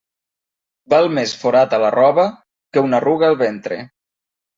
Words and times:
Val 0.93 1.09
més 1.17 1.33
forat 1.41 1.75
a 1.77 1.79
la 1.83 1.91
roba 1.95 2.25
que 2.79 2.83
una 2.87 2.99
arruga 3.01 3.29
al 3.29 3.37
ventre. 3.43 3.79